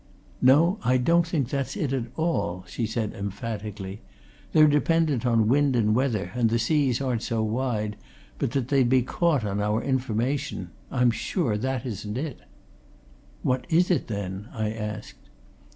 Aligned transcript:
"No, 0.41 0.79
I 0.83 0.97
don't 0.97 1.27
think 1.27 1.49
that's 1.49 1.77
it 1.77 1.93
at 1.93 2.07
all," 2.15 2.65
she 2.67 2.87
said 2.87 3.13
emphatically. 3.13 4.01
"They're 4.51 4.65
dependent 4.65 5.27
on 5.27 5.47
wind 5.47 5.75
and 5.75 5.93
weather, 5.93 6.31
and 6.33 6.49
the 6.49 6.57
seas 6.57 6.99
aren't 6.99 7.21
so 7.21 7.43
wide, 7.43 7.97
but 8.39 8.49
that 8.53 8.69
they'd 8.69 8.89
be 8.89 9.03
caught 9.03 9.45
on 9.45 9.61
our 9.61 9.79
information. 9.79 10.71
I'm 10.89 11.11
sure 11.11 11.55
that 11.55 11.85
isn't 11.85 12.17
it." 12.17 12.39
"What 13.43 13.67
is 13.69 13.91
it, 13.91 14.07
then?" 14.07 14.47
I 14.55 14.71
asked. 14.71 15.29